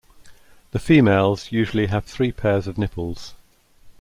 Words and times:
The 0.71 0.79
females 0.79 1.51
usually 1.51 1.85
have 1.85 2.05
three 2.05 2.31
pairs 2.31 2.65
of 2.65 2.75
nipples. 2.75 3.35